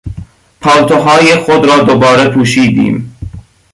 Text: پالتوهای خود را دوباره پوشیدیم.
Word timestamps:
پالتوهای 0.61 1.35
خود 1.35 1.65
را 1.65 1.83
دوباره 1.83 2.29
پوشیدیم. 2.29 3.15